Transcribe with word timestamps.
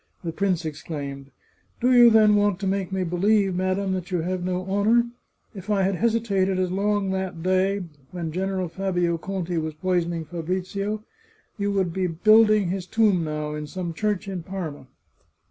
The 0.23 0.31
prince 0.31 0.65
exclaimed:" 0.65 1.29
Do 1.79 1.91
you 1.93 2.09
then 2.09 2.33
want 2.35 2.59
to 2.61 2.65
make 2.65 2.91
me 2.91 3.03
believe, 3.03 3.53
madam, 3.53 3.93
that 3.93 4.09
you 4.09 4.21
have 4.21 4.43
no 4.43 4.63
honour? 4.65 5.03
If 5.53 5.69
I 5.69 5.83
had 5.83 5.93
hesitated 5.93 6.57
as 6.57 6.71
long 6.71 7.11
that 7.11 7.43
day, 7.43 7.83
when 8.09 8.31
General 8.31 8.67
Fabio 8.67 9.19
Conti 9.19 9.59
was 9.59 9.75
poisoning 9.75 10.25
Fabrizio, 10.25 11.03
you 11.59 11.71
would 11.73 11.93
be 11.93 12.07
building 12.07 12.69
his 12.69 12.87
tomb 12.87 13.23
now 13.23 13.53
in 13.53 13.67
some 13.67 13.93
church 13.93 14.27
in 14.27 14.41
Parma." 14.41 14.87